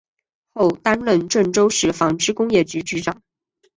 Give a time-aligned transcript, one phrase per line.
[0.55, 3.21] 后担任郑州市纺织工业局局长。